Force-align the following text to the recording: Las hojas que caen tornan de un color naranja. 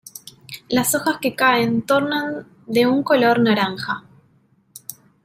Las 0.67 0.95
hojas 0.95 1.17
que 1.21 1.35
caen 1.35 1.83
tornan 1.83 2.47
de 2.65 2.87
un 2.87 3.03
color 3.03 3.39
naranja. 3.39 4.03